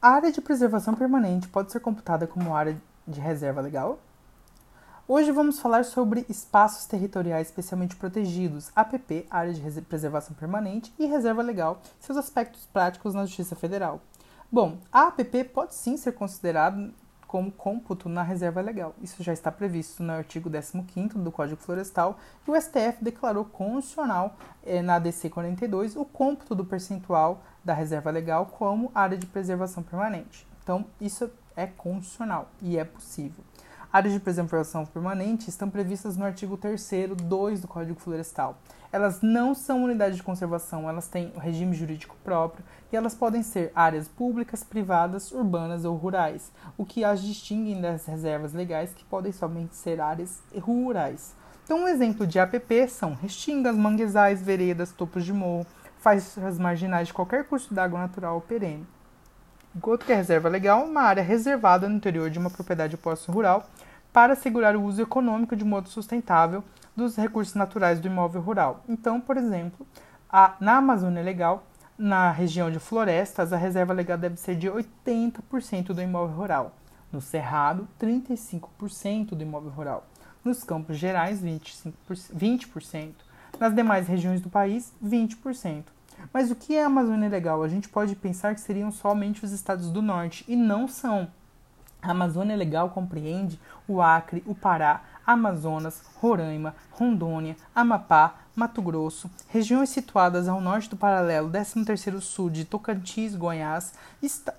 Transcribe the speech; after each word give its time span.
A 0.00 0.10
área 0.10 0.30
de 0.30 0.42
preservação 0.42 0.94
permanente 0.94 1.48
pode 1.48 1.72
ser 1.72 1.80
computada 1.80 2.26
como 2.26 2.54
área 2.54 2.76
de 3.08 3.18
reserva 3.18 3.62
legal? 3.62 3.98
Hoje 5.08 5.32
vamos 5.32 5.58
falar 5.58 5.86
sobre 5.86 6.26
espaços 6.28 6.84
territoriais 6.84 7.46
especialmente 7.48 7.96
protegidos, 7.96 8.70
APP, 8.76 9.26
área 9.30 9.54
de 9.54 9.80
preservação 9.80 10.36
permanente, 10.36 10.92
e 10.98 11.06
reserva 11.06 11.40
legal, 11.40 11.80
seus 11.98 12.18
aspectos 12.18 12.66
práticos 12.66 13.14
na 13.14 13.24
Justiça 13.24 13.56
Federal. 13.56 14.02
Bom, 14.52 14.76
a 14.92 15.06
APP 15.06 15.44
pode 15.44 15.74
sim 15.74 15.96
ser 15.96 16.12
considerada 16.12 16.92
como 17.36 17.52
cômputo 17.52 18.08
na 18.08 18.22
reserva 18.22 18.62
legal. 18.62 18.94
Isso 19.02 19.22
já 19.22 19.30
está 19.30 19.52
previsto 19.52 20.02
no 20.02 20.10
artigo 20.10 20.48
15 20.50 21.18
do 21.18 21.30
Código 21.30 21.60
Florestal 21.60 22.18
e 22.48 22.50
o 22.50 22.58
STF 22.58 23.04
declarou 23.04 23.44
constitucional 23.44 24.38
eh, 24.64 24.80
na 24.80 24.98
DC 24.98 25.28
42 25.28 25.96
o 25.96 26.06
cômputo 26.06 26.54
do 26.54 26.64
percentual 26.64 27.42
da 27.62 27.74
reserva 27.74 28.10
legal 28.10 28.46
como 28.46 28.90
área 28.94 29.18
de 29.18 29.26
preservação 29.26 29.82
permanente. 29.82 30.46
Então, 30.62 30.86
isso 30.98 31.30
é 31.54 31.66
constitucional 31.66 32.48
e 32.62 32.78
é 32.78 32.84
possível. 32.84 33.44
Áreas 33.96 34.12
de 34.12 34.20
preservação 34.20 34.84
permanente 34.84 35.48
estão 35.48 35.70
previstas 35.70 36.18
no 36.18 36.26
artigo 36.26 36.58
3 36.58 36.86
2 37.16 37.62
do 37.62 37.66
Código 37.66 37.98
Florestal. 37.98 38.58
Elas 38.92 39.22
não 39.22 39.54
são 39.54 39.84
unidades 39.84 40.18
de 40.18 40.22
conservação, 40.22 40.86
elas 40.86 41.08
têm 41.08 41.32
regime 41.40 41.74
jurídico 41.74 42.14
próprio 42.22 42.62
e 42.92 42.96
elas 42.96 43.14
podem 43.14 43.42
ser 43.42 43.72
áreas 43.74 44.06
públicas, 44.06 44.62
privadas, 44.62 45.32
urbanas 45.32 45.86
ou 45.86 45.96
rurais, 45.96 46.52
o 46.76 46.84
que 46.84 47.04
as 47.04 47.22
distinguem 47.22 47.80
das 47.80 48.04
reservas 48.04 48.52
legais 48.52 48.92
que 48.92 49.02
podem 49.02 49.32
somente 49.32 49.74
ser 49.74 49.98
áreas 49.98 50.42
rurais. 50.54 51.34
Então, 51.64 51.84
um 51.84 51.88
exemplo 51.88 52.26
de 52.26 52.38
APP 52.38 52.88
são 52.88 53.14
restingas, 53.14 53.74
manguezais, 53.74 54.42
veredas, 54.42 54.92
topos 54.92 55.24
de 55.24 55.32
morro, 55.32 55.66
faixas 56.00 56.58
marginais 56.58 57.08
de 57.08 57.14
qualquer 57.14 57.44
curso 57.44 57.72
d'água 57.72 57.98
natural 57.98 58.34
ou 58.34 58.42
perene. 58.42 58.86
Enquanto 59.76 60.06
que 60.06 60.12
a 60.12 60.16
reserva 60.16 60.48
legal 60.48 60.80
é 60.80 60.84
uma 60.84 61.02
área 61.02 61.22
reservada 61.22 61.86
no 61.86 61.96
interior 61.96 62.30
de 62.30 62.38
uma 62.38 62.48
propriedade 62.48 62.92
de 62.92 62.96
posse 62.96 63.30
rural 63.30 63.66
para 64.16 64.32
assegurar 64.32 64.74
o 64.74 64.82
uso 64.82 65.02
econômico 65.02 65.54
de 65.54 65.62
modo 65.62 65.90
sustentável 65.90 66.64
dos 66.96 67.16
recursos 67.16 67.54
naturais 67.54 68.00
do 68.00 68.06
imóvel 68.06 68.40
rural. 68.40 68.82
Então, 68.88 69.20
por 69.20 69.36
exemplo, 69.36 69.86
a, 70.26 70.54
na 70.58 70.78
Amazônia 70.78 71.22
Legal, 71.22 71.66
na 71.98 72.30
região 72.30 72.70
de 72.70 72.78
florestas, 72.78 73.52
a 73.52 73.58
reserva 73.58 73.92
legal 73.92 74.16
deve 74.16 74.38
ser 74.38 74.56
de 74.56 74.68
80% 74.68 75.88
do 75.88 76.00
imóvel 76.00 76.34
rural. 76.34 76.72
No 77.12 77.20
Cerrado, 77.20 77.86
35% 78.00 79.34
do 79.34 79.42
imóvel 79.42 79.70
rural. 79.70 80.06
Nos 80.42 80.64
Campos 80.64 80.96
Gerais, 80.96 81.42
25%, 81.42 81.92
20%. 82.34 83.12
Nas 83.60 83.74
demais 83.74 84.08
regiões 84.08 84.40
do 84.40 84.48
país, 84.48 84.94
20%. 85.04 85.84
Mas 86.32 86.50
o 86.50 86.56
que 86.56 86.74
é 86.74 86.84
a 86.84 86.86
Amazônia 86.86 87.28
Legal? 87.28 87.62
A 87.62 87.68
gente 87.68 87.90
pode 87.90 88.16
pensar 88.16 88.54
que 88.54 88.62
seriam 88.62 88.90
somente 88.90 89.44
os 89.44 89.52
estados 89.52 89.90
do 89.90 90.00
norte, 90.00 90.42
e 90.48 90.56
não 90.56 90.88
são. 90.88 91.28
A 92.06 92.12
Amazônia 92.12 92.54
Legal 92.54 92.90
compreende 92.90 93.58
o 93.88 94.00
Acre, 94.00 94.40
o 94.46 94.54
Pará, 94.54 95.02
Amazonas, 95.26 96.04
Roraima, 96.20 96.72
Rondônia, 96.92 97.56
Amapá, 97.74 98.36
Mato 98.54 98.80
Grosso, 98.80 99.28
regiões 99.48 99.88
situadas 99.88 100.46
ao 100.46 100.60
norte 100.60 100.88
do 100.88 100.96
paralelo 100.96 101.50
13º 101.50 102.20
Sul 102.20 102.48
de 102.48 102.64
Tocantins, 102.64 103.34
Goiás 103.34 103.94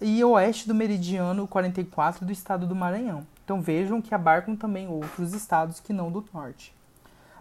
e 0.00 0.24
oeste 0.24 0.66
do 0.66 0.74
meridiano 0.74 1.46
44 1.46 2.26
do 2.26 2.32
estado 2.32 2.66
do 2.66 2.74
Maranhão. 2.74 3.24
Então 3.44 3.60
vejam 3.60 4.02
que 4.02 4.12
abarcam 4.12 4.56
também 4.56 4.88
outros 4.88 5.32
estados 5.32 5.78
que 5.78 5.92
não 5.92 6.10
do 6.10 6.24
norte. 6.34 6.74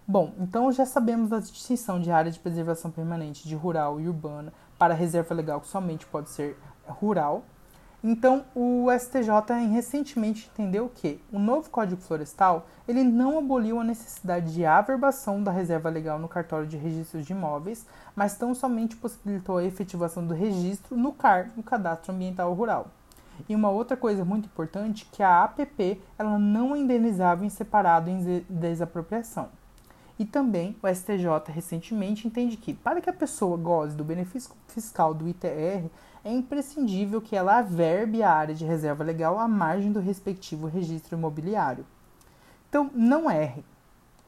Bom, 0.08 0.36
então 0.40 0.72
já 0.72 0.86
sabemos 0.86 1.34
a 1.34 1.40
distinção 1.40 2.00
de 2.00 2.12
área 2.12 2.31
de 2.31 2.38
preservação 2.38 2.92
permanente 2.92 3.47
de 3.47 3.56
rural 3.56 4.00
e 4.00 4.08
urbana 4.08 4.53
para 4.78 4.94
reserva 4.94 5.34
legal 5.34 5.59
que 5.59 5.67
somente 5.67 6.06
pode 6.06 6.30
ser 6.30 6.56
rural. 6.86 7.44
Então, 8.08 8.45
o 8.53 8.86
STJ 8.92 9.66
recentemente 9.73 10.48
entendeu 10.53 10.92
que 10.94 11.20
o 11.31 11.39
novo 11.39 11.72
Código 11.72 12.00
Florestal 12.00 12.67
ele 12.88 13.03
não 13.03 13.39
aboliu 13.39 13.80
a 13.80 13.84
necessidade 13.84 14.53
de 14.53 14.64
averbação 14.64 15.41
da 15.41 15.52
reserva 15.52 15.90
legal 15.90 16.19
no 16.19 16.28
cartório 16.28 16.68
de 16.68 16.78
registros 16.78 17.25
de 17.25 17.34
imóveis, 17.34 17.84
mas 18.16 18.38
tão 18.38 18.53
somente 18.53 18.96
possibilitou 18.96 19.57
a 19.57 19.63
efetivação 19.63 20.24
do 20.24 20.35
registro 20.35 20.96
no 20.96 21.12
CAR, 21.12 21.50
no 21.57 21.63
Cadastro 21.63 22.13
Ambiental 22.13 22.53
Rural. 22.53 22.91
E 23.50 23.56
uma 23.56 23.72
outra 23.72 23.97
coisa 23.97 24.24
muito 24.24 24.46
importante 24.46 25.08
que 25.12 25.24
a 25.24 25.44
APP 25.44 26.00
ela 26.16 26.38
não 26.38 26.75
indenizava 26.75 27.44
em 27.44 27.50
separado 27.50 28.08
em 28.08 28.46
desapropriação. 28.47 29.50
E 30.18 30.26
também 30.26 30.76
o 30.81 30.88
STJ 30.88 31.52
recentemente 31.52 32.28
entende 32.28 32.56
que, 32.56 32.74
para 32.74 33.02
que 33.02 33.09
a 33.09 33.14
pessoa 33.14 33.58
goze 33.58 33.96
do 33.96 34.03
benefício 34.03 34.52
fiscal 34.68 35.14
do 35.14 35.28
ITR, 35.28 35.90
é 36.24 36.31
imprescindível 36.31 37.22
que 37.22 37.36
ela 37.36 37.58
averbe 37.58 38.24
a 38.24 38.31
área 38.31 38.56
de 38.56 38.66
reserva 38.66 39.03
legal 39.03 39.38
à 39.38 39.48
margem 39.48 39.92
do 39.92 40.00
respectivo 40.00 40.68
registro 40.68 41.18
imobiliário. 41.18 41.86
Então, 42.70 42.90
não 42.94 43.30
erre. 43.30 43.64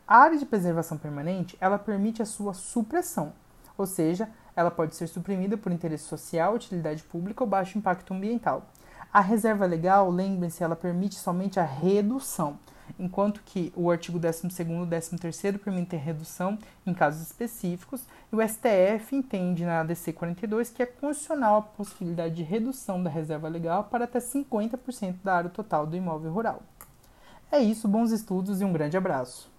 A 0.08 0.18
área 0.20 0.38
de 0.38 0.46
preservação 0.46 0.98
permanente, 0.98 1.58
ela 1.60 1.80
permite 1.80 2.22
a 2.22 2.26
sua 2.26 2.54
supressão, 2.54 3.34
ou 3.78 3.86
seja, 3.86 4.30
ela 4.56 4.72
pode 4.72 4.96
ser 4.96 5.08
suprimida 5.08 5.58
por 5.58 5.72
interesse 5.72 6.06
social, 6.06 6.56
utilidade 6.56 7.04
pública 7.04 7.44
ou 7.44 7.50
baixo 7.50 7.78
impacto 7.78 8.14
ambiental. 8.14 8.66
A 9.12 9.20
reserva 9.20 9.66
legal, 9.66 10.10
lembrem-se, 10.10 10.64
ela 10.64 10.76
permite 10.76 11.16
somente 11.16 11.60
a 11.60 11.64
redução, 11.64 12.58
enquanto 13.00 13.42
que 13.46 13.72
o 13.76 13.92
artigo 13.92 14.20
12 14.20 14.48
e 14.48 15.18
13 15.18 15.58
permitem 15.58 16.00
redução 16.00 16.58
em 16.86 16.94
casos 16.94 17.22
específicos, 17.22 18.04
e 18.32 18.36
o 18.36 18.48
STF 18.48 19.16
entende 19.16 19.66
na 19.66 19.82
ADC 19.82 20.14
42 20.14 20.70
que 20.70 20.84
é 20.84 20.86
constitucional 20.86 21.58
a 21.58 21.62
possibilidade 21.62 22.36
de 22.36 22.44
redução 22.44 23.02
da 23.02 23.10
reserva 23.10 23.48
legal 23.48 23.86
para 23.86 24.06
até 24.06 24.20
50% 24.20 25.16
da 25.24 25.36
área 25.36 25.50
total 25.50 25.86
do 25.86 25.96
imóvel 25.96 26.32
rural. 26.32 26.62
É 27.52 27.60
isso, 27.60 27.88
bons 27.88 28.12
estudos 28.12 28.62
e 28.62 28.66
um 28.66 28.74
grande 28.74 28.98
abraço. 28.98 29.50